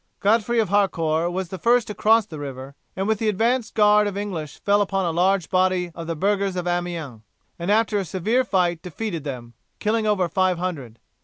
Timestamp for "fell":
4.61-4.81